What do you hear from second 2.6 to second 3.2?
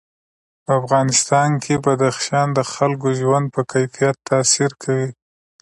خلکو د